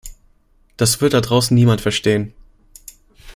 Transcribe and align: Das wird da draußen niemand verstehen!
Das 0.77 0.99
wird 0.99 1.13
da 1.13 1.21
draußen 1.21 1.53
niemand 1.53 1.79
verstehen! 1.79 2.33